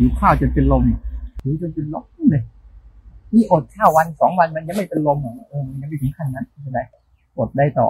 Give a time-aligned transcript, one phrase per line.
[0.00, 0.84] หิวข้าวจนเป็นลม
[1.42, 2.42] หิวจนเป็นลมเลย
[3.34, 6.80] นี่อดข้าววันสองวันมันยังไม่เป็นลมอะเออมันยังไม่ถึงขั้นนั้นไม่เป็นไร
[7.38, 7.88] อดได้ต่อ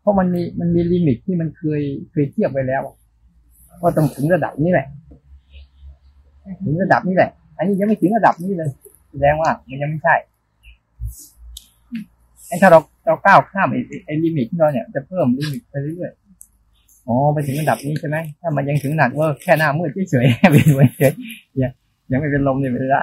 [0.00, 2.82] เพราะมันมีมันมี limit ที่มันเคยเคยเทียบไว้แล้ว
[3.82, 4.86] ว่าต้องถึงระดับนี้แหละ
[6.64, 8.70] ถึงระดับนี้แหละ อันนี้ยังไม่ถึงระดับนี้เลย
[9.10, 10.14] แสดงว่ามันยังไม่ใช่
[12.48, 16.12] ไอ้ถ้าเราเราก้าวข้ามไอ้ไอ้ limit ของเราเนี่ยจะเพิ่ม limit ไปเรื่อย
[17.08, 21.70] อ๋อไปถึงระดับนี้ใช่ไหมถ้ามันยังถึงหนักว่าแค่หน้ามืดเฉยๆไปดูเฉยๆยัง
[22.10, 23.02] ยังไม่เป็นลมเนี่ยไม่ได้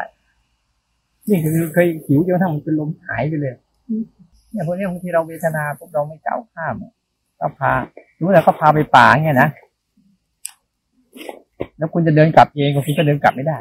[1.29, 3.53] นี่คือเคยหิวจนทั่งมันเป็นลมหายไปเลย
[4.51, 6.73] เนี่ยพวกนี้บางทีเราเวทนาพวกเราไม่เก้าข้าม
[7.39, 7.71] ก็พา
[8.15, 9.49] สมมติเราก็พาไปป่าเนี่ยนะ
[11.77, 13.57] แล้วคุณจะเดินกลับเองคุณก็เดินกลับไม่ได้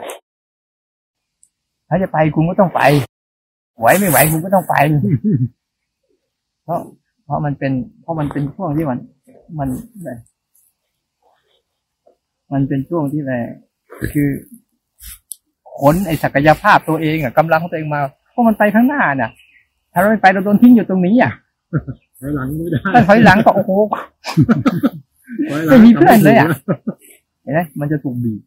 [1.89, 2.81] ถ้าจะไปคุณก็ต้องไป
[3.79, 4.75] ไหวไม่ไหวคุณก็ต้องไป
[6.65, 6.81] เพราะ
[7.25, 8.99] เพราะมันเป็น เพราะมันเป็นช่วงที่มัน
[9.59, 9.69] มัน
[12.53, 13.35] มันเป็นช่วงที่อะไร
[14.13, 14.31] คือ
[15.79, 18.01] ขนไอ้ศักยภาพตัวเองอะกำลังของตัวเองมา
[18.31, 19.31] เพราะมันไปข้างหน้าน่ะ
[19.93, 21.33] ถ้าเราไม่ไปเราโดนทิ้งอยู่ตรงนี้อะ
[22.21, 23.71] ถอยหลังไม่ได้ถ้าถอยหลังก็โอ้โห
[25.51, 26.49] ถอยหลังไม่มีเพื่อนเลยอะ
[27.43, 28.41] เห็นไหมมันจะถูกบีบ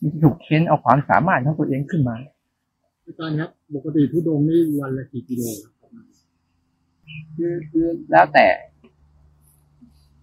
[0.00, 2.16] มันจะถูกเค้นเอาความสามารถของตัวเองขึ้นมา
[3.06, 5.72] อาจารย์ครับปกติทุดงค์นี่วันละกี่กิโลครับ
[7.36, 8.46] คือคือแล้วแต่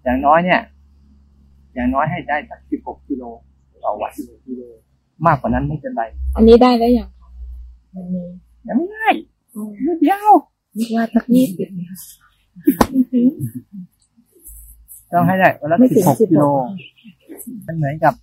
[0.03, 0.61] อย่างน้อยเนี่ย
[1.73, 3.23] อย่างน้อยให้ได้สักสิบหกกิโล
[3.83, 4.11] ต่อวัน
[4.47, 4.61] กิโล
[5.25, 6.03] มากกว่านั้นไม่เป็นไร
[6.35, 7.29] อันนี้ได้แล้วอย่างคะ
[7.95, 8.23] มันมี
[8.67, 9.09] ยังไม่ได้
[9.55, 10.31] อ๋อนิดเดียว
[10.77, 11.97] นึกว่าสักยี่สิบนะคะ
[15.11, 16.67] ต้องให้ได้วันละไม่ถึสิบงหกสิบกิโลหก
[17.67, 18.13] มันเหมือนกับ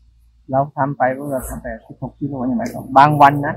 [0.50, 3.54] เราทำไปว่าเราทำไปสิบหกกิโลอย่างไรก็บางวันนะ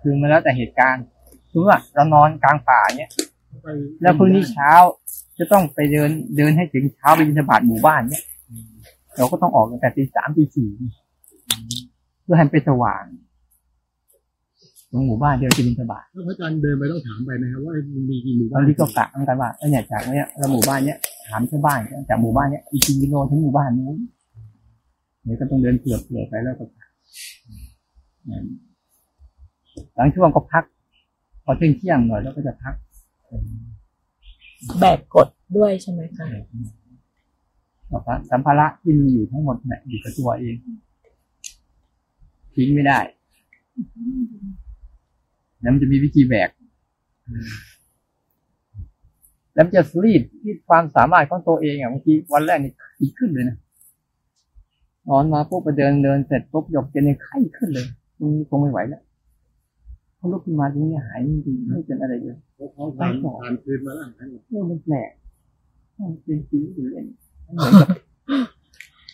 [0.00, 1.04] คือมันแล้วแต่เหตุการณ์
[1.50, 3.10] คือว่าเรานอนกลางป่าเนี่ย
[3.62, 3.66] ไป
[4.02, 4.70] แล้วพรุ่งนี้เช้า
[5.38, 8.22] จะต้องไปเดินเดินให้ถึงเช้าไปบิณฑบาตหมู่บ้านเนี่ย
[9.18, 10.70] เราก็ต้องออกตั้งแต่ตีสามตีสี่
[12.22, 13.04] เพื่อให้มันไปสว่าง
[14.92, 17.72] ตรงหมู่บ้านเดียวจะบิณฑบาตแล้วพระอาจารย์เดินไปต้องถามไปไหมครับว่า
[18.10, 20.98] มีกี่หมู่บ้าบางนทีก็กะเหมือนกันว่าเออเนี่ยจากเนี้ยเราหมู่บ้านเนี้ย
[21.28, 21.78] ถามชาวบ้าน
[22.08, 23.98] จากหมู่บ้านเนี้ยอีกกี่กิโลถึงหมู่บ้านนู้น
[25.24, 26.86] เดี๋ยวก็ต้องเดินเผื่อเผื่อไปแล้วก็กะ
[28.26, 28.46] อืม
[29.96, 30.64] หลังช่วงก็พัก
[31.44, 32.74] พอเที่ยงเที่ยงๆหน่อยแล้วก็จะพัก
[34.78, 36.79] แบกกดด้วยใช่ไหมคะบอกว่า
[38.30, 40.54] สัมภาระที่มีอยู่ทั้งหมดเนี่ยอยู่กับตัวเอง
[42.54, 42.98] ทิ้งไม่ได้
[45.60, 46.50] แล้วมันจะมีวิธีแบก
[49.54, 53.56] แล้วมันจะรีดรีดความสามารถของตัวเองอะบางทีวันแรกนี่ไข้ขึ้นเลยนะ
[55.08, 57.86] นอนมาปุ๊บไปเดินเดินเสร็จปุ๊บหยกเจนในไข้ขึ้นเลย
[58.18, 59.02] ตรงนี้คงไม่ไหวแล้ว
[60.18, 62.36] พอลุกขึ้นมาตรงนี้หายจริงๆไม่เป็นอะไรเลย
[62.74, 65.10] เขาผ่านผ่านคืนมาแล้วนั่นเหรอเรื่องมันแปลก
[65.98, 67.18] มันเป็นจริงหรือเล่นมัน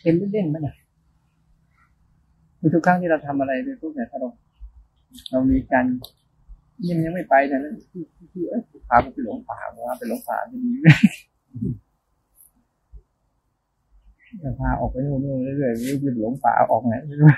[0.02, 0.74] เอ็นเล่นๆมันอะ
[2.58, 4.28] คือทุกครั้งที่เราทำอะไรไปพวกเนี่ยถ้าเรา
[5.30, 5.84] เรามีการ
[6.88, 8.02] ยังยังไม่ไปนะแล้วที่
[8.32, 10.88] ที่เอ้ยพาไปหลงป่าว่าไปหลงป่าจะดีไหม
[14.42, 17.28] จะพาออกไปโน่นโน่นเรื่อยๆไม่รู้จะหลงป่าออกไหนไม่รู้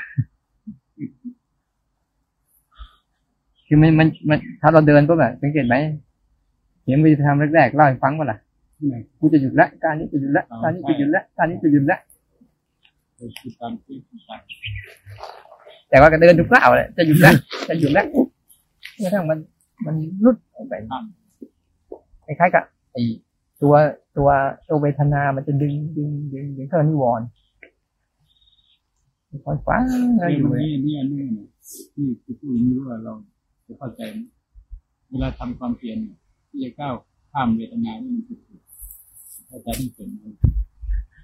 [3.66, 5.76] คือมันมันมันถ้าเราเดินปุ๊บแบบสังเกตไหม
[6.84, 8.38] เห็นวิธีทำแรกๆเล่าให้ฟังว่าล่ะ
[9.20, 11.98] กูจะหยุดละการนี้จะหยุดละการนี้จะหยุดละการนี้จะหยุดละ
[13.38, 13.96] คือตามที่
[14.28, 14.40] ต่าง
[15.88, 17.32] แต่ว่าก็เดินทุกคราวเลยจะหยุดละ
[17.68, 18.04] จะหยุดละ
[19.02, 19.38] กระทั่งมัน
[19.86, 19.94] มัน
[20.24, 20.74] รุดออกไป
[22.26, 23.02] คล้ายๆกับไอ้
[23.62, 23.74] ตัว
[24.16, 24.28] ตัว
[24.68, 27.26] ตัวเวทนา มันจะดึงดึงดึงดึงเข้านิวรณ์
[29.44, 31.48] คอยฟังๆแล้วอยู่เลยนี่นี่อันนี้เนี่ย
[31.92, 33.12] ที่ที่พูดอย่างนี้ว่าเรา
[33.66, 34.00] จะเข้าใจ
[35.08, 36.16] เวลาทำความเพียรเนี่ย
[36.48, 36.94] ที่จะก้าว
[37.32, 38.38] ข้ามเวทนานี่มันคือ
[39.48, 40.08] เข้าใจที่เป็น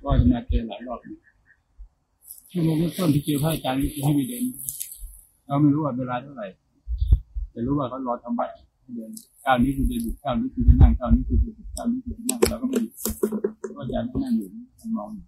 [0.03, 1.01] ก็จะมาเจอหลายรอบ
[2.51, 4.45] ชั่วโมงต้นที่เจอพระอาจารย์ให้ไปเดิน
[5.47, 6.47] เราไม่รู้ว่าเวลาเท่าไหร่
[7.51, 8.53] แต่รู้ว่าเขารอทำบัตร
[8.95, 9.11] เดิน
[9.45, 12.93] ก้าวนี้คือจะหยุดก้าวนี้คือจะนั่งก้าวนี้คือจะหยุดก้าวนี้คือจะนั่งเราก็ไม่หยุด
[13.73, 14.49] เพราะอาจารย์นั่งอยู่
[14.97, 15.25] มองอยู่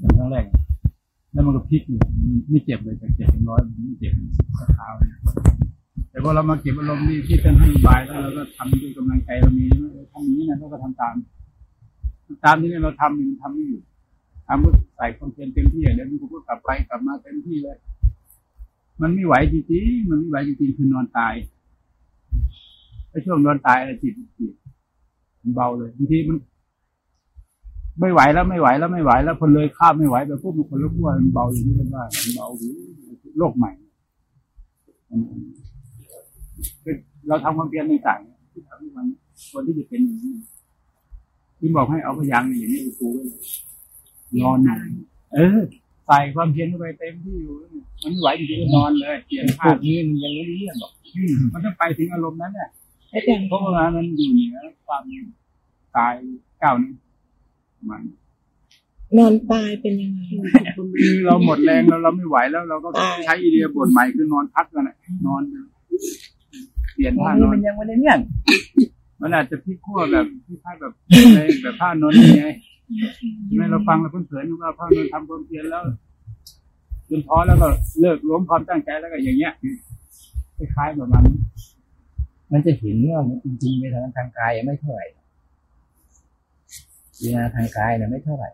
[0.00, 0.44] ครั้งแรก
[1.32, 1.98] แล้วมันก็พลิกอยู่
[2.50, 4.12] ไม่เจ็บเลยจากเจ็บเป็นร้อยไม่เจ็บ
[4.56, 4.88] ข้อเท้า
[6.10, 9.64] แต่พอเรามาเก็บอารมณ์นี่ที่เป็นให้บายแล้วเราก็ทำด้วยกำลังใจเรามี
[10.12, 11.14] ทำอย่างนี้นะเราก็ทำตาม
[12.44, 13.80] ตามที่เราทำมันทำไม่อยู่
[14.48, 17.76] ทำก็ใส่ความเพียรเต็มที่เดี๋ยวมันก็กลับไปกลับมาเต็มที่เลย
[19.02, 21.34] มันไม่ไหวจริงๆมันไม่ไหวจริงๆคือนอนตาย
[23.10, 24.52] ไอ้ช่วงนอนตายอะไรจิตจิต
[25.42, 26.36] มันเบาเลยบางทีมัน
[28.00, 32.74] ไม่ไหวแล้วไม่ไหวแล้วไม่ไหวแล้วคนเลยข้ามไม่ไหวแบบพวกมันคนละขั้วมันเบาอย่างนี้กันว่ามันเบาหรือ
[33.38, 33.70] โรคใหม่
[37.28, 39.06] เราทำความเพียรในต่างๆที่ทำให้มัน
[39.52, 40.34] คนที่จะเป็นอย่างนี้
[41.58, 43.40] ที่บอกให้เอาพยางค์อย่างนี้ไปปูไว้เลย
[44.42, 44.80] นอนหน่อย
[45.34, 45.58] เออ
[46.06, 47.54] ใส่ความเพียรเข้าไปเต็มที่อยู่
[48.02, 52.70] มันไม่ไหวจริงๆก็นอนเลยเปลี่ยนพท่าวกนี้มันยังไม่รู้เรื่องหรอกอืมมันต้องไปถึงอารมณ์นั้นแหละ
[53.12, 54.56] อาจารย์เพราะว่ามันอยู่เหนือ
[54.86, 55.02] ความ
[55.96, 56.14] กาย
[56.62, 56.92] ก้าวนี้
[57.90, 58.02] มัน
[59.18, 60.20] นอนตายเป็นยังไง
[61.00, 62.88] คือเราหมดแรงแล้วเราไม่ไหวแล้ว เราก็
[63.24, 65.42] ใช้อีเดียบทใหม่คือนอนพักกันแหละนอน
[66.94, 68.18] เปลี่ยนพวกท่านี้นอนมันยังไม่ได้เรื่อง
[69.20, 70.92] มันอาจจะพลิกขั้วแบบคล้ายๆแบบ
[71.34, 72.46] ในแบบผ้านนท์ไง
[73.56, 75.82] แม่เราฟังแล้วเพื่อนๆว่าผ้านนท์ทำความเพียรแล้ว
[77.08, 77.68] จนท้อแล้วก็
[78.00, 79.52] เลิกล้มความตั้งใจแล้วก็อย่างเงี้ย
[80.58, 81.24] คล้ายๆแบบนั้น
[82.52, 85.06] มันจะเห็นว่ามันจริงๆเวทนาทางกายไม่เท่าไหร่
[87.18, 88.50] เวทนาทางกายเนี่ยไม่เท่าไหร่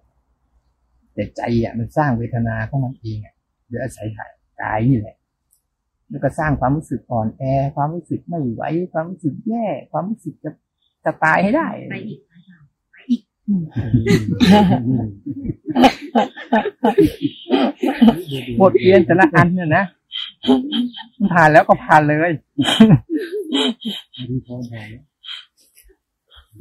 [1.14, 3.34] แต่ใจอะมันสร้างเวทนาของมันเองอะ
[3.68, 4.06] โดยอาศัย
[4.62, 5.16] กายนี่แหละ
[6.12, 7.42] แล้วก็สร้างความรู้สึกอ่อนแอ
[7.76, 8.62] ความรู้สึกไม่ไหว
[8.92, 10.50] ความรู้สึกแย่ ความรู้สึกจะ
[11.04, 13.22] จะตายให้ได้ไปอีกอาจารย์ไปอีก
[18.60, 19.84] บทเรียนแต่ละอันเนี่ยนะ
[21.18, 22.32] มันผ่านแล้วก็ผ่านเลย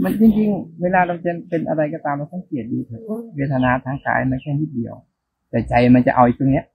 [0.03, 3.01] มันจริงๆ เวลาเราจะเป็นอะไรก็ตามเราต้องเกียดดูเถอะ
[3.35, 4.95] เวทนาทางกายมันแค่นิดเดียว
[5.49, 6.65] แต่ใจมันจะเอาไอ้ตรงเนี้ย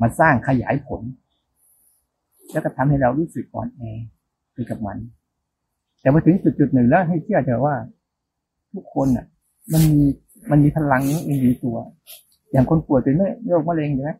[0.00, 1.02] มาสร้างขยายผล
[2.52, 3.82] แล้วก็ทำให้เรารู้สึกอ่อนแอ
[4.52, 4.98] ไปกับมัน
[6.00, 7.74] แต่พอถึงจุดจุดๆหนึ่งแล้วให้เชื่อเถอะว่า
[8.74, 9.26] ทุกคนอะ
[9.72, 10.02] มันมี
[10.50, 11.76] มันมีพลังนี้เองอยู่ตัว
[12.52, 13.14] อย่างคนป่วยเป็น
[13.46, 14.12] โรคมะเร็งใช่ไหม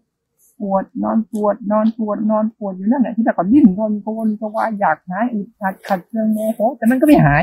[0.61, 7.43] ปวดนอนปวด นอนปวด นอนปวดอยู่นั่นแหละที่แต่ก่อนดิ้นรนกระวนกระวาอยากหายอึดอัดขัดเคืองโมโหแต่มันก็ไม่หาย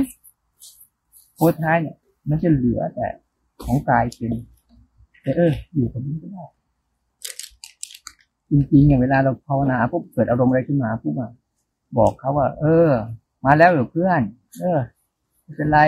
[1.36, 1.96] โคท้ายเนี่ย
[2.30, 3.08] มันจะเหลือแต่
[3.64, 4.32] ของกายเป็น
[5.22, 6.44] แต่เอออยู่กับมันก็ได้
[8.52, 11.32] จริงๆอย่างเวลาเราภาวนาปุ๊บเกิดอารมณ์อะไรขึ้นมาปุ๊บอะ
[11.98, 12.90] บอกเขาว่า เออ
[13.46, 14.22] มาแล้วเหรอเพื่อน
[14.60, 14.80] เออ
[15.44, 15.80] ไม่เป็นไร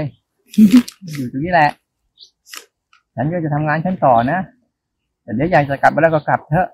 [1.16, 1.69] อยู่ตรงนี้แหละ
[3.16, 4.40] ฉันก็จะทำงานฉันต่อนะ
[5.24, 6.68] แต่เดี๋ยวอยากจะกลับมาแล้วก็กลับเถอะ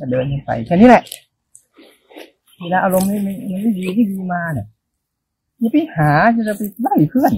[0.00, 1.02] ก็เดินไปแค่นี้แหละ
[2.60, 4.66] เวลาอารมณ์ไม่ไม่ไม่ดีไม่ดีมาเนี่ย
[5.58, 6.10] อย่าไปหา
[6.48, 7.32] จะไปไล่เพื่อน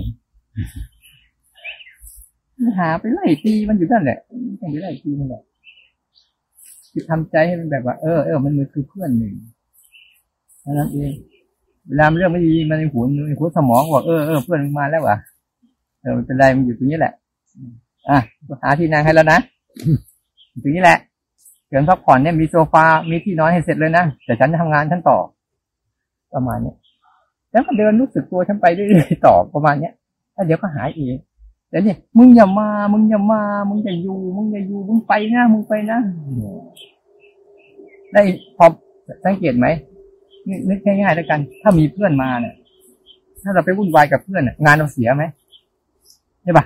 [2.78, 5.42] หาไปไล่ตีมันอยู่นั่นแหละไม่ต้องไปไล่ตีมันหรอก
[6.98, 9.34] คือทำใจให้มันแบบว่า เออเออมันมันคือเพื่อนหนึ่ง
[10.78, 11.12] นั้นเอง
[11.86, 15.16] เวลาเรื่องไม่ดีมันในหัวในหัวสมองบอกเออเออเพื่อนมันมาแล้วว่ะ
[16.02, 17.12] เออเป็นไรมันอยู่ตรงนี้แหละ
[18.08, 18.18] อะ
[18.62, 19.38] หาที่นั่งให้แล้วนะ
[20.62, 20.98] ตรงนี้แหละ
[21.68, 25.18] เกินพักผ่อนเนี่ยมีโซฟา มีที่นอนให้เสร็จเลยนะแต่ฉันจะทำงานฉันต่อ
[26.34, 26.74] ประมาณนี้
[27.52, 29.92] แล้วก็เดินรู้สึกตัวฉันไปเรื่อยๆต่อประมาณเนี้ย
[30.32, 31.14] แล้วเดี๋ยวก็หายเอง
[31.70, 35.98] แต่เนี่ย มึงอย่ามา มึงอย่ามา มึงอย่าอยู่ มึงอย่าอยู่ มึงไปนะ มึงไปนะ
[38.12, 38.22] ได้
[38.56, 38.66] พอ
[39.24, 39.66] สังเกตไหม
[40.68, 42.54] นึกง่ายๆแล้วกัน ถ้ามีเพื่อนมาเนี่ย
[43.42, 45.24] ถ้าเราไปวุ่นวายกับเพื่อนน่ะงานเราเสียไหม
[46.42, 46.64] ใช่ปะ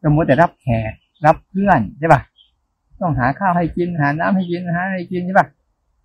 [0.00, 0.92] เรามัวแต่รับแขก
[1.26, 2.20] รับเพื่อนใช่ปะ
[3.00, 5.46] ต้องหาข้าวให้กินหาน้ำให้กินหาอะไรกินใช่ปะ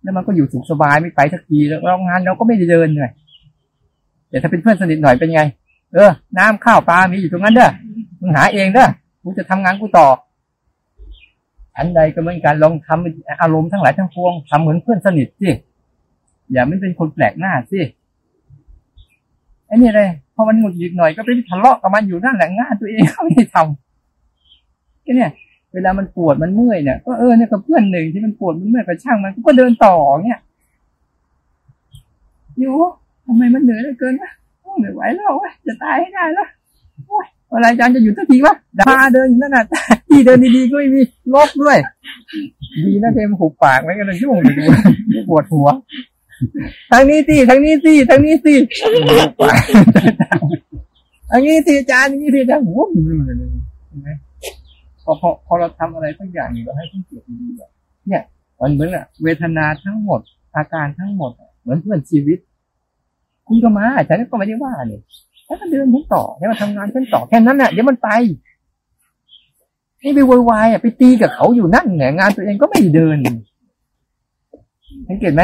[0.02, 3.12] แล้วมันก็อยู่สุขสบายไม่ไปสักทีแล้วงานเราก็ไม่ได้เดินเลย
[4.28, 5.42] แต่ถ้าเป็นเพื่อนสนิทหน่อยเป็นไง
[5.94, 7.70] เออ น้ำข้าวปลามีอยู่ตรงนั้นเด้อ
[8.26, 8.88] มึงหาเองเด้อ
[9.22, 10.08] กูจะทำงานกูต่อ
[11.76, 15.50] อันใดก็เหมือนกันลองทำอารมณ์ทั้งหลายทั้งปวงทำเหมือนเพื่อนสนิทสิ
[16.52, 17.80] อย่าไม่เป็นคนแปลกหน้าสิ
[19.66, 25.30] ไอ้นี่เลยพอมันหงุดหงิดหน่อยก็ไปทะเลาะกับมันอยู่นั่นแหละงานตัวเองเขาไม่ได้ทำก็เนี่ย
[25.72, 30.40] เวลามันปวดมันเมื่อยเนี่ยก็เออเนี่ยกับเพื่อนหนึ่งที่มันปวดมันเมื่อยก็ช่างมันก็เดินต่อเนี่ย
[32.60, 32.76] อยู่
[33.26, 34.32] ทำไมมันเหนื่อยเหลือเกินวะ
[34.80, 36.48] ไม่ไหวแล้วเว้ยจะตายให้ได้แล้ว
[37.06, 38.54] โอ้ย เมื่อไรอาจารย์จะหยุดสักทีวะ
[38.88, 39.64] พาเดินอยู่นั่นน่ะ
[40.08, 41.00] ที่เดินดีๆก็ไม่มี
[41.34, 41.78] ลบด้วย
[42.84, 44.54] ดีนะเทมหุบปากไว้กันเลยยุ่งเลย
[45.28, 45.68] ปวดหัว
[46.90, 48.54] ทางนี้สิทางนี้สิทางนี้สิ
[49.08, 49.60] หุบปาก
[51.32, 54.08] อันนี้สิอาจารย์อันนี้สิอาจารย์โอ้โหเห็นไหม
[55.04, 58.22] พอพอพอเราทำอะไรสักอย่างเราให้ที่เกียรติดีๆเนี่ย
[58.60, 60.20] มันเหมือนอะเวทนาทั้งหมด
[60.56, 62.38] อาการทั้งหมด เหมือนเพื่อนชีวิต
[63.46, 65.00] คุณก็มาฉันก็ไม่ได้ว่าเนี่ย
[65.48, 68.08] ฉันเดินฉันต่อฉันมาทำงานฉันต่อแค่นั้นน่ะเดี๋ยวมันไป
[70.02, 73.16] นี่ไปวายอะไปตีกับเขาอยู่นั่นไงงานตัวเองก็ไม่เดิน
[75.08, 75.42] สังเกตไหม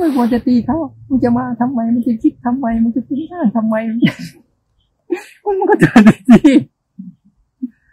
[0.00, 6.52] ไม่ควรจะตีเขามึงจะมาทำไมมึงจะคิดทำไมมึงจะฟุ้งซ่านทำไม มันก็เดินไปสิ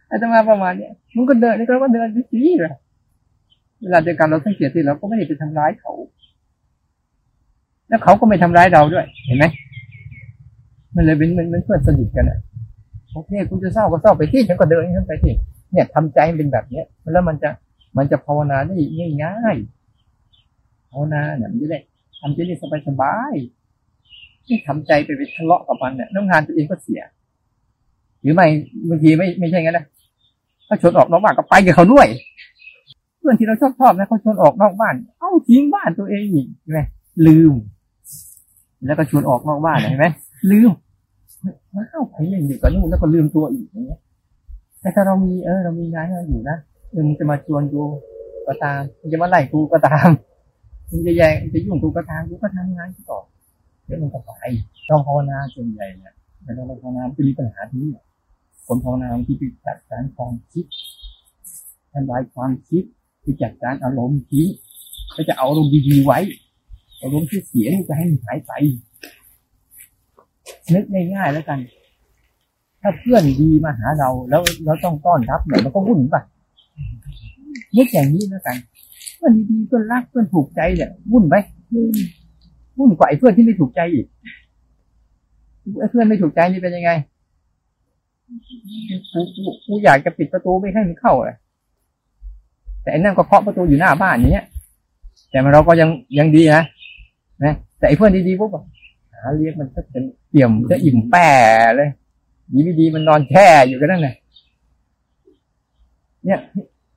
[0.09, 2.73] อาตมาประมาณเนี้ยมึงก็เดินนี่ก็ว่าเดินไปสิเลย
[3.81, 5.93] เวลาเจอกันเราสังเกตสิเราก็ไม่ได้ไปทำร้ายเขา
[7.87, 9.45] แล้วเขาก็ไม่ทำร้ายเราด้วย เห็นไหม
[10.95, 12.39] มันเลยเป็นมันมันเพื่อนสนิทกันอะ
[13.13, 15.33] โอเคคุณจะเศร้าก็เศร้าไปที่ฉันก็เดินฉันไปที่
[15.71, 17.49] เนี่ยทำใจเป็นแบบเนี้ยแล้วมันจะ
[17.97, 18.75] มันจะภาวนาได้
[19.23, 21.79] ง่ายๆภาวนาเนี่ยมันจะได้
[22.21, 22.55] ทำใจได้
[22.87, 27.01] สบายๆที่ทำใจไปไปทะเลาะกับมันเนี่ยแล้วงานตัวเองก็เสีย
[28.21, 28.45] หรือไม่
[28.89, 29.85] บางทีไม่ไม่ใช่งั้นนะ
[30.67, 32.07] ถ้าชนออกนอกบ้านก็ไปกับเขาด้วย
[33.17, 36.79] เพื่อนที่เราชอบชอบนะเขาชวนออกนอกบ้าน เอ้าทิ้งบ้านตัวเองอีกใช่ไหม
[37.27, 37.53] ลืม
[38.85, 40.07] แล้วก็ชวนออกนอกบ้านเห็นไหม
[40.51, 40.71] ลืม
[41.75, 43.99] มันเข้าไปเล่นอยู่กับนู่นแล้วก็ลืมตัวอีกอย่างเงี้ย
[44.81, 46.57] แต่ถ้าเรามีเออ เรามีงานเราอยู่นะ
[46.89, 47.83] เออมึงจะมาชวนกู
[48.47, 50.09] ก็ตามมึงจะมาไล่กูก็ตาม
[50.89, 53.19] มึงจะแย่งมึงจะยุ่งกูก็ตามกูก็ทำงานต่อ
[53.85, 54.31] เดี๋ยวมันก็ไป
[54.87, 57.91] เราภาวนาส่วนใหญ่เนี่ยแต่เราภาวนาจะมีปัญหาที่นี่
[58.67, 60.65] คนภาวนาที่ไปจัดการความคิด
[61.93, 62.83] ทำลายความคิด
[63.21, 64.47] ไปจัดการอารมณ์ทิ้ง
[65.15, 66.19] ก็จะเอาอารมณ์ดีๆไว้
[67.01, 68.51] อารมณ์ที่เสียนี่จะให้มันหายไป
[70.73, 71.59] นึกง่ายๆแล้วกัน
[72.81, 76.21] ถ้าเพื่อนดีมาหาเรา แล้วเราต้องต้อนรับเนี่ยมันก็วุ่นป่ะ
[77.77, 78.57] นึกอย่างนี้แล้วกัน
[79.17, 81.35] เพื่อนดีๆเพื่อนรักเพื่อนถูกใจเนี่ยวุ่นไหม
[82.77, 84.05] วุ่นกว่าไอ้เพื่อนที่ไม่ถูกใจอีก
[85.79, 86.91] ไอ้เพื่อนไม่ถูกใจนี่เป็นยังไง
[89.11, 89.19] กู
[89.65, 91.37] กูอยากจะปิดประตูไม่ให้มันเข้าเลย
[92.81, 94.45] แต่ไอ้นั่นก็เคาะประตูอยู่หน้าบ้านอย่างเงี้ย
[95.29, 95.89] แต่เราก็ยัง
[96.19, 96.63] ยังดีนะ
[97.43, 101.29] นะแต่ไอ้เพื่อนดีๆพวกหาเรียกมันจะเป็นเปี่ยมจะอิ่มแป้
[101.75, 101.89] เลย
[102.51, 104.15] ดีไม่ดีมันนอนแช่อยู่กันนั่นแหละ
[106.25, 106.39] เนี่ย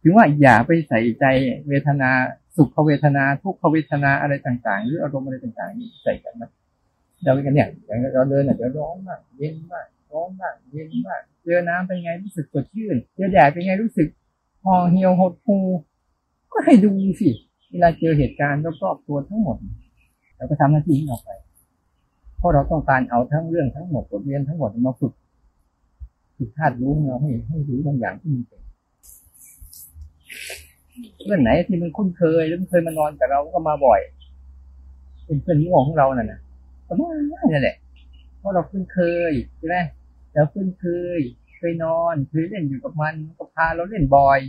[0.03, 1.25] ถึงว่าอย่าไปใส่ใจ
[1.69, 2.11] เวทนา
[2.57, 6.51] สุขเวทนา ทุกขเวทนาอะไรต่าง ๆ หรืออารมณ์อะไรต่างๆนี่ใส่กันนะ
[7.23, 14.09] เราเป็นกันเนี่ยอย่างเราเดินเนี่ยเดี๋ยวร้อนมากเย็นมากร้อนมากเย็นมากเจอน้ำเป็นไงรู้สึกสดชื่นเจอแดดเป็นไงรู้สึก
[14.65, 15.57] ห่อเหี่ยวหดหู
[16.53, 17.29] ก็ให้ดูสิ
[17.71, 19.57] เวลาเจอเหตุการณ์รอบๆตัวทั้งหมด
[20.37, 21.54] เราก็ทำหน้าที่ของเราไปเพ
[22.45, 25.13] ราะเราต้องการเอาทั้งเรื่องทั้งหมดบทเรียนทั้งหมดมาฝึก
[26.37, 28.61] ฝึกธาตุรู้งเราให้ให้รู้บางอย่างที่มันเป็น
[31.23, 34.01] เพื่อนไหนที่มันคุ้นเคยหรือมันเคยมานอนกับเราก็มาบ่อย
[35.27, 36.41] เป็นเพื่อนร่วมของเราน่ะนะ
[36.87, 37.07] ก็ไม่
[37.51, 37.77] นี่แหละ
[38.39, 39.77] เพราะเราคุ้นเคยใช่ไหม
[40.33, 40.87] เราคุ้นเค
[41.19, 41.21] ย
[41.59, 44.41] เคยนอนเคยเล่นอยู่กับมันก็พาเราเล่นบ่อย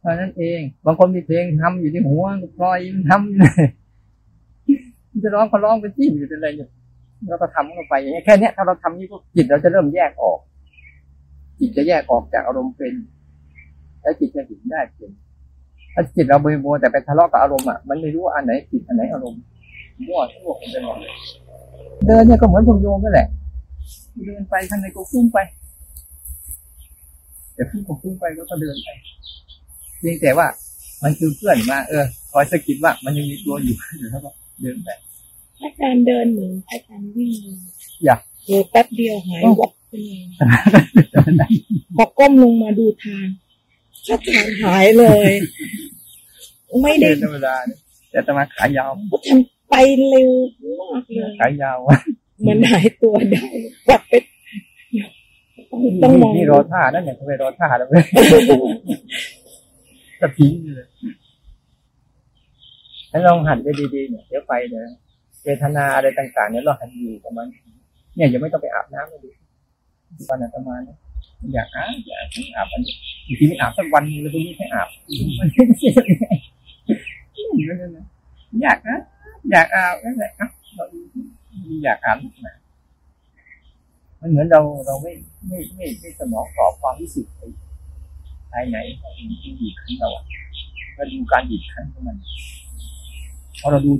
[0.00, 3.66] เท่านั้นเอง บางคนมีเพลงทำอยู่ในหัวก็ปล่อยมันทำอยู่เลย
[5.24, 6.66] จะร้องก็ร้องไปที่อยู่อะไรอยู่
[7.28, 10.38] เราก็ทำกันไปอย่างนี้แค่นี้ถ้าเราทำนี่ก็จิตเราจะเริ่มแยกออก
[11.58, 12.94] จิตจะแยกออกจากอารมณ์เป็น
[14.02, 15.10] แล้วจิตจะเห็นได้เป็น
[15.94, 19.40] ถ้าจิตเราเบยโบแต่ไปทะเลาะกับอารมณ์อะมันไม่รู้อันไหนจิตอันไหนอารมณ์
[20.06, 21.12] มั่วทั่วไปหมดเลย
[22.06, 23.26] เดินเนี่ยก็เหมือนพวกโยมนั่นแหละ
[24.26, 25.38] เดินไปข้างในก็ฟุ้งไป
[27.54, 28.88] เดี๋ยวฟุ้งก็ฟุ้งไปแล้วก็เดินไป
[29.98, 30.46] เพียงแต่ว่า
[31.02, 34.30] มันคือเพื่อนมาเออคอยสะกิดว่ามันยังมีตัวอยู่แล้วก็
[34.62, 34.88] เดินไป
[35.64, 37.58] อาจารย์เดินเหมือนอาจารย์วิ่งเลย
[38.04, 40.22] อยากเดินแป๊บเดียวหายวับไปเลย
[41.12, 41.46] เดินได้
[41.96, 43.26] พอก้มลงมาดูทาง
[44.08, 45.30] อาจารย์หายเลย
[46.82, 47.80] ไม่ได้เดินธรรมดาเนี่ย
[48.10, 49.74] แต่ตมาขายาวก็ทำไป
[50.08, 50.30] เร็ว
[50.80, 51.78] มากเลยขายาว
[52.40, 53.46] เหมันหายตัวได้
[53.88, 54.12] กลับไป
[56.02, 58.04] ต้องมองนี่รอท่านั่นเนี่ยทำไมรอท่าแล้วเลย
[60.20, 60.88] ก็ทิ้งเลย
[63.10, 64.82] แล้วลองหันไปดีๆเนี่ยเดี๋ยวไปเนี่ย
[65.44, 67.46] เวทนาอะไรต่างๆเนี่ยเราหันอยู่กับมัน
[68.16, 69.30] เนี่ยยังไม่ต้องไปอาบน้ำเลยดิ
[70.28, 70.96] วันอาตมาเนี่ย
[71.54, 72.18] อยากอาบอยาก
[72.56, 72.94] อาบอันนี้
[73.26, 74.88] บางทีไม่อาบสักวันนึงเลยพวกนี้ให้อาบ
[78.62, 78.98] อยากนะ
[79.50, 80.84] อยากอาบนั่นแหละอะเรา
[81.84, 82.56] อยากอาบนะ
[84.20, 85.12] มันเหมือนเราเราไม่
[85.48, 87.26] ไม่ไม่ไม่สมองตอบความรู้สึก
[88.52, 88.76] ภายใน
[89.16, 90.24] ที่บีบคั้นเราอะ
[90.94, 92.16] เราดูการบีบคั้นของมัน
[93.60, 93.92] พอเราดู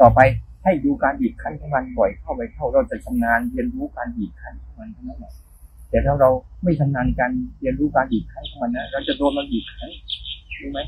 [0.00, 0.20] ต่อไป
[0.66, 5.32] ให้ดูการบีบคั้นของมันบ่อยเข้าไปเข้าเราจะชำนาญเรียนรู้การบีบคั้นของมันเท่านั้นแหละ
[5.90, 6.30] แต่ถ้าเรา
[6.62, 7.30] ไม่ชำนาญการ
[7.60, 9.90] เรียนรู้การบีบคั้นของมันนะเราจะโดนมันบีบคั้น
[10.62, 10.80] รู้ไหม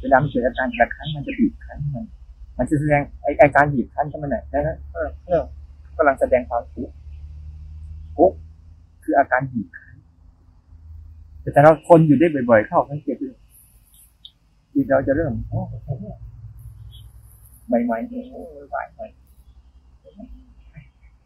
[0.00, 2.04] เวลามันเกิดอาการแต่ละครั้งมันจะบีบคั้นมัน
[2.58, 5.42] มันจะแสดงไอ้ไอ้การบีบคั้นของมันเนี่ยนะเออเออ
[5.96, 6.94] กำลังแสดงความทุกข์
[8.16, 8.36] ทุกข์
[9.04, 9.96] คืออาการบีบคั้น
[11.42, 13.28] แต่ถ้าเราทนอยู่ได้บ่อย ๆ เข้าสังเกตดู
[14.74, 15.60] จิตเราจะเริ่มโอ้
[15.98, 16.04] โห
[17.68, 18.34] ใหม่ๆโอ้โห
[18.70, 19.06] ใหม่ใหม่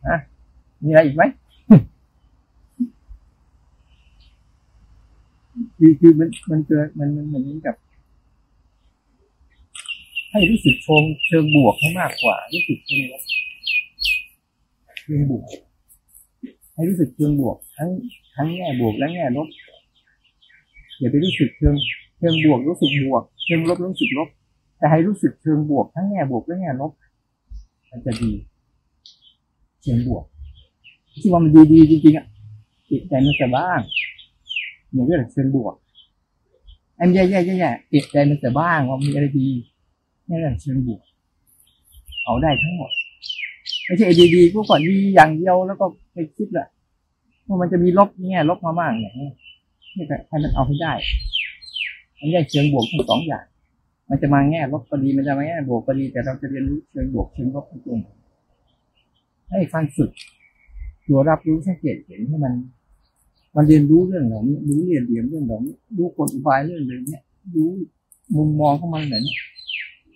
[0.08, 0.16] ฮะ
[0.82, 1.22] มีอะไรอีกไหม
[5.76, 7.76] คือคือมันมันเกิดมันมันเหมือนกับ
[10.30, 13.22] ให้รู้สึกชงเชิงบวกให้มากกว่า รู้สึกเชิงลบ
[15.00, 15.44] เชิงบวก
[16.75, 17.90] ให้รู้สึกเชิงบวก ทั้ง
[18.37, 19.49] ทั้งแง่บวกและแง่ลบ
[20.99, 21.75] อย่าไปรู้สึกเชิง
[22.18, 24.28] เชิงบวกรู้สึกบวก เชิงลบรู้สึกลบ
[24.82, 26.92] แต่ให้รู้สึกเชิงบวกทั้งแง่บวกและแง่ลบ
[27.90, 28.30] มันจะดี
[29.82, 30.24] เชิงบวก
[31.20, 32.26] ที่ว่ามันดีๆจริงๆอะ
[32.90, 33.80] จิตใจมันจะบ้าง
[34.92, 35.74] อย่างนี้แหละเชิงบวก
[36.96, 39.48] ไอ้แย่ๆแย่ๆจิตใจมันจะบ้างว่ามีอะไรดี
[40.28, 41.02] นี่แหละเชิงบวก
[42.24, 42.90] เอาได้ทั้งหมด
[43.86, 46.66] ไม่ใช่ดีๆพวกก่อนดีอย่างเดียวแล้วก็ไปคิดแหละ
[47.46, 49.30] ว่ามันจะมีลบแง่ลบมาบ้างอย่างนี้
[49.96, 50.92] นี่ก็ให้มันเอาให้ได้
[52.18, 53.44] มันได้เชิงบวกทั้งสองอย่าง
[54.09, 60.11] มันจะมาแง่ลบก็ดีมันจะมาแง่บวกก็ดีแต่เราจะเรียนรู้เชิงบวกเชิงลบตรงๆให้การฝึก
[61.06, 62.52] ตัวรับรู้สังเกตเห็นให้มัน
[63.56, 67.23] มันเรียนรู้เรื่องเหล่านี้รู้เรียนเรียนเรื่องเหล่านี้รู้กลอุบายเรื่องเลยเนี่ย
[67.54, 67.71] รู้
[68.37, 69.37] มุมมองของมันแบบนี้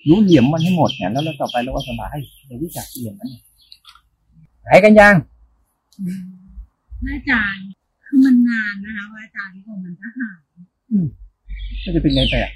[0.08, 2.16] รู้เหลี่ยมมันให้หมดเนี่ยแล้วเราต่อไปเราก็สบาย
[2.46, 3.28] เรารู้จักเหลี่ยมมัน
[4.66, 5.14] หายกันยัง
[7.02, 7.64] พระอาจารย์
[8.04, 10.40] คือมันนานนะคะพระอาจารย์ที่ผมมันจะหาย
[11.84, 12.52] ก็จะเป็นไงไปอะ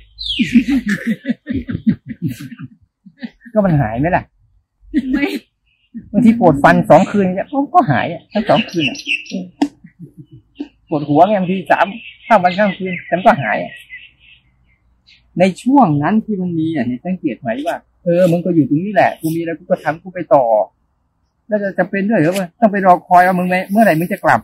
[3.52, 4.24] ก็มันหายไหมล่ะ
[5.12, 5.26] ไม่
[6.12, 8.96] บางทีปวดฟันสองคืนเนี่ยก็หายอะทั้งสองคืนอะ
[10.88, 11.86] ปวดหัวไงบางทีสาม
[12.26, 13.72] ข้ามวันข้ามคืนแต่มันก็หายอะ
[15.38, 20.44] ในช่วงนั้นที่มันมีอะเนี่ยสังเกตไหมว่า เออมึงก็อยู่ตรงนี้แหละกูมีอะไรกูก็ทำกูไปต่อ
[21.48, 24.40] แล้วจะจำเป็นด้วยเหรอวะต้องไปรอคอยว่ามึงไหมเมื่อไหร่มึงจะกลับ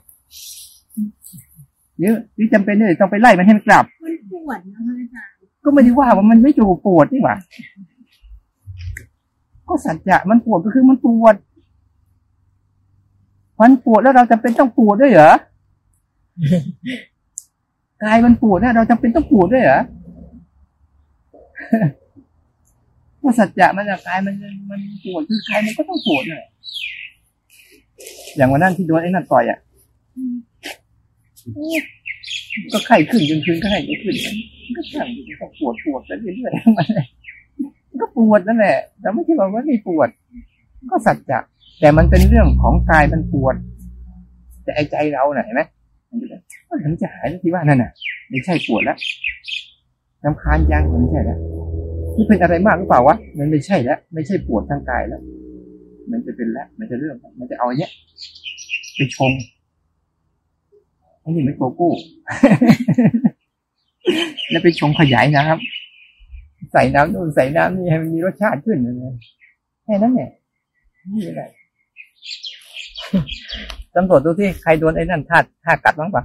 [1.98, 5.35] หรือหรือจำเป็นด้วยต้องไปไล่มันให้มันกลับมันปวดนะพระอาจารย์
[5.66, 7.36] ก็ไม่ได้ว่าว่ามันไม่จูปวดนี่หว่า
[9.68, 11.34] ก็สัจจะมันปวดก็คือมันปวด
[13.60, 15.32] มันปวดแล้วเราจำเป็นต้องปวดด้วยเหรอ
[18.02, 19.80] กายมันปวดเนี่ยเราจำเป็นต้องปวดด้วยเหรอ
[23.22, 24.34] ก็สัจจะมันอะกายมัน
[24.70, 26.42] มันปวดคือกายมันก็ต้องปวดเลย
[28.36, 29.58] อย่างวันนั้นที่โดนไอ้นั่นต่อยอะ
[32.72, 34.14] ก็ไข้ขึ้นจนคืนก็ไข้ขึ้น
[34.76, 35.06] ก็ช่าง
[35.40, 40.08] ก็ปวดปวดไปเรื่อยๆมันก็ปวดนั่นแหละแต่ไม่ใช่ว่ามันไม่ปวด
[40.90, 41.38] ก็สัจจะ
[41.80, 43.54] แต่มันเป็นเรื่องของกายมันปวด
[44.64, 45.62] แต่ไอ้ใจเราน่ะเห็นไหม
[46.10, 47.90] มันจะก็ถึงจะหายที่ว่านั่นน่ะ
[48.30, 48.96] ไม่ใช่ปวดแล้ว
[50.24, 51.38] น้ำคาญยังมันไม่ใช่แล้ว
[52.16, 55.20] นี่เป็นอะไรมากหรือเปล่าวะมันไม่ใช่แล้วไม่ใช่ปวดทางกายแล้ว
[56.10, 57.90] มันจะเป็นแล้วมันจะเรื่องมันจะเอาเนี้ย
[58.94, 59.30] ไปชง
[61.26, 61.90] อันนี้ไม่โกโก้
[64.50, 69.14] แล้วไปชงขยายน้ำใส่น้ำนู่นใส่น้ำนี่ให้มันมีรสชาติขึ้นเลย
[69.84, 70.30] แค่นั้นแหละ
[71.08, 71.42] ไม่มีอะไร
[73.94, 76.24] ตำรวจดูที่ใครโดนไอ้นั่นท่าท่ากัดบ้างปะ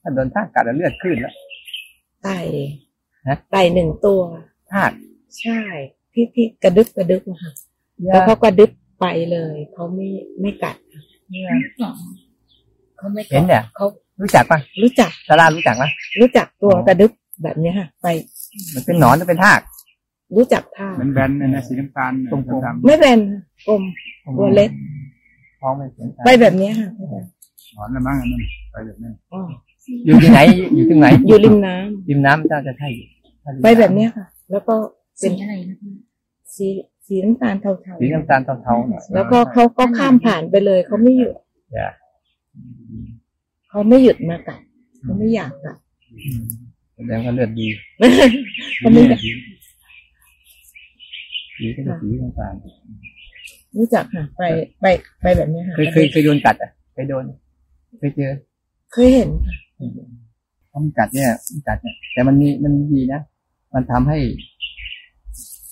[0.00, 1.34] ถ้าโดนท่ากัดแล้วเลือดขึ้นแล้ว
[2.24, 2.38] ไก่
[3.26, 4.20] ฮะไก่หนึ่งตัว
[4.70, 4.84] ท่า
[5.40, 5.60] ใช่
[6.12, 7.52] ที่ที่กระดึบกระดึบอะค่ะ
[8.04, 10.08] แล้วเขากระดึบไปเลยเขาไม่
[10.40, 11.02] ไม่กัดค่ะ
[13.02, 13.86] เขาไม่กัดเห็นเนี่ยเขา
[14.20, 15.88] รู้จักปะรู้จักซาร่ารู้จักปะ
[16.20, 17.10] รู้จักตัวอ๋อกระดึบ
[17.42, 18.06] แบบเนี้ยค่ะ ไป
[18.74, 19.60] มันเป็นหนอนหรือเป็นทาก
[20.36, 23.18] รู้จักท่ามันแบนๆนะนะสีน้ำตาลตรงๆดำไม่เป็น
[23.68, 23.82] กลม
[24.38, 24.70] ตัวเล็ก
[25.60, 29.40] ท้องไม่เป็นทากไปแบบเนี้ยค่ะๆหนอนละมั้งอันนั้นไปแบบนั้นอ๋อ
[30.06, 30.40] อยู่ที่ไหน
[30.74, 33.06] อยู่ที่ไหน อยู่ริมน้ำริมน้ำน่าจะใช่อยู่
[33.44, 34.74] ถ้าริมไปแบบเนี้ยค่ะ แล้วก็
[35.18, 35.92] เป็สีนอะไรนะพี่
[36.56, 36.66] สี
[37.06, 41.34] สีน้ำตาลเทาสีน้ำตาลเทาๆหน่อยๆแล้วก็เขาก็ข้ามผ่านไปเลยเขาไม่หยุด
[41.72, 41.88] อย่า
[43.68, 44.60] เขาไม่หยุดมากัด
[45.02, 45.76] เขาไม่อยากกัด
[46.94, 47.66] แสดงว่าเลือดดี
[48.78, 49.20] เขาไม่อยาก
[51.56, 52.54] สีก็จะสีน้ำตาล
[53.76, 54.42] รู้จักค่ะ ไป
[54.80, 54.86] ไป
[55.22, 57.24] ไปแบบเนี้ยค่ะเคยเคยเคยโดนกัดอะเคยโดน
[57.98, 58.32] เคยเจอ
[58.92, 59.56] เคยเห็นค่ะ
[60.68, 63.20] เพราะมันกัดเนี่ยมันกัดเนี่ยแต่มันมีมันดีนะ
[63.74, 64.18] มันทำให้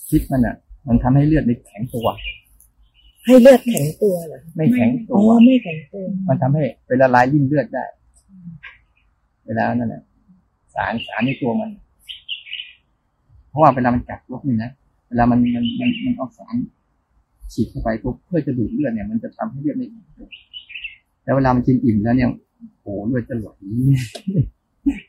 [0.09, 0.55] พิษมันอะ
[0.87, 2.07] มันทำให้เลือดในแข็งตัว
[3.25, 7.85] ให้เลือดแข็งตัวเหรอไม่แข็งตัอ๋อวไม่แข็งตัวมันทำให้เป็นละลายริ่มเลือดได้
[9.45, 10.03] เวลานั่นแหละ
[10.75, 11.71] สารสารในตัวมัน
[13.49, 14.71] เพราะว่าเวลามันกัดพวกนี้นะ
[15.09, 16.55] เวลามันมันมันมันเอาสาร
[17.53, 20.29] ฉีดเข้าไปปุ๊บเพื่อจะดูดเลือดเนี่ย มันจะทำให้เลือดไม่อิ่มตัว
[21.23, 22.29] แล้วเวลามันกินอิ่มแล้วเนี่ย
[22.81, 23.47] โอ้โหเลือดจะไหล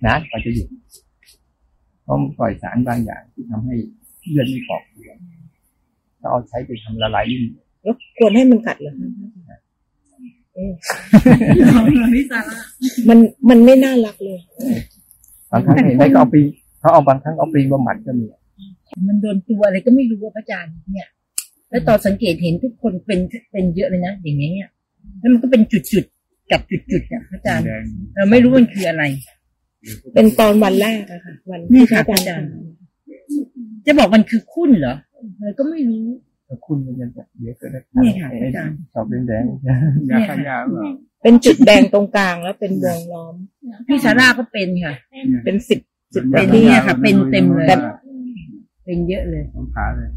[0.07, 0.69] นะกว่าจะหยุด
[2.03, 3.75] เพราะมันปล่อยสารบางอย่างที่ทำให้
[4.31, 5.13] เลือดไม่เกาะตัว
[6.21, 7.43] เราเอาใช้ไปทำละลายริ่ม
[7.83, 9.09] แล้วควรให้มันกัดเหรอคะ
[10.55, 10.73] เออ
[12.15, 12.57] พี่สาระ
[13.09, 13.19] มัน
[13.49, 14.39] มันไม่น่ารักเลย
[15.51, 16.41] บางครั้งเห็นไหมก็เอาปี
[16.81, 18.27] เขาเอาบางครั้งเอาปีบำบัดก็มี
[19.09, 21.09] มันโดนตัวอะไรก็ไม่รู้ว่าพระอาจารย์เนี่ย
[21.71, 23.21] แล้วตอนสังเกตเห็นทุกคนเป็น
[23.53, 24.71] เป็นเยอะเลยนะอย่างเงี้ย
[25.19, 29.05] แล้วมันก็เป็นจุดๆกับจุดๆเนี่ยพระอาจารย์แดงเราไม่รู้มันคืออะไร
[30.15, 32.49] เป็นตอนวันแรกอะค่ะ วันนี่ที่พค่ะระอาจารย์อาจารย์
[33.87, 34.97] จะบอกมันคือคุ้นเหรอ
[35.41, 36.32] เราก็ไม่รู้แต่
[36.67, 37.71] คุณมันยังจะเยอะเกิน
[38.03, 39.45] นี่ค่ะอาจารย์ชอบแดง
[40.11, 43.35] ยาฆ่ายาหรือเปล่าเป็นจุดแดงตรงกลางแล้วเป็นวงล้อม
[43.87, 44.95] พี่ซาร่าก็เป็นค่ะ
[45.45, 45.81] เป็นสิบ
[46.15, 47.81] สิบเป็นที่เนี่ยค่ะ เป็นเต็มเลยแบบ
[48.85, 50.09] เป็นเยอะเลยสองขาเลย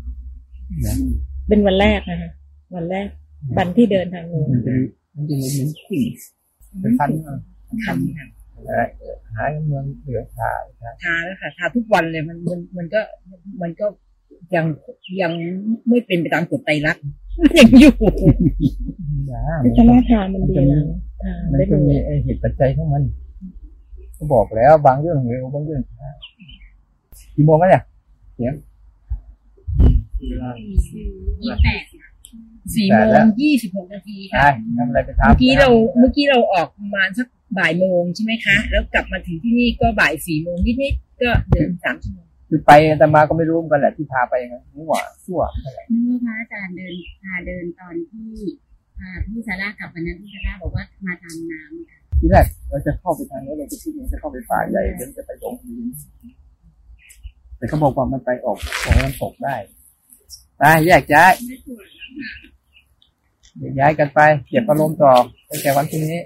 [1.48, 2.32] เป็นวันแรกนะคะ
[2.76, 3.08] วันแรก
[3.58, 4.74] วันที่เดินทางนู้นมันจะ
[5.16, 6.04] มันจะเหมือนขุ่น
[6.82, 7.34] เป็นฟันมา
[7.86, 8.28] ทำค่ะ
[9.34, 13.02] หายเมืองเหลือชาครับทาแล้วค่ะทาทุกวันเลยมันมันมันก็
[13.62, 13.86] มันก็
[14.56, 14.66] ยัง
[15.22, 15.32] ยัง
[15.90, 17.04] ไม่เป็นไปตามกฎไตรลักษณ์
[17.58, 17.94] ยังอยู่
[19.32, 20.80] ยาพิจารณาทานมันดีนะ
[21.24, 23.04] ทานมันได้ก็เลมียไอเหตุปัจจัยของมัน
[24.18, 26.10] ก็บอกแล้วบางเรื่องเร็วบางเรื่องช้า
[27.36, 27.84] กี่โมงแล้วเนี่ย
[28.36, 28.54] เสียง
[30.28, 30.50] เวลา
[31.44, 31.84] ยี่แปด
[32.76, 35.70] สี่แปโมดแล้วงยี่สิบหกนาทีใช่ค่ะทำอะไรไปทำเมื่อกี้เรา
[36.00, 48.32] เมื่อกี้เราออกประมาณสักบ่ายโมงใช่ไหมคะ แล้วกลับมาถึงที่นี่ก็บ่ายสี่โมงนิดๆก็เดินสามชั่วโมง คือไปแต่มาก็ไม่รู้เหมือนกันแหละที่พาไปยังไงมั่วซั่วอะไรนี่พระอาจารย์เดินพาเดินตอนที่
[48.98, 55.88] พาพี่ซาร่ากลับวันนั้นพี่ซาร่าบอกว่ามาทางน้ำค่ะที่แรกเราจะเข้าไปทางนี้เราจะคิดว่าจะเข้าไปป่าใหญ่เดี๋ยวจะไปลงดิน
[57.58, 59.56] แต่เขาบอกว่ามันไปออกออกมันตกได้
[60.58, 61.34] ไปแยกย้าย
[63.60, 65.14] แยกย้ายกันไปเก็บอารมณ์ต่อ
[65.50, 66.22] ตั้งแต่วันพรุ่งนี้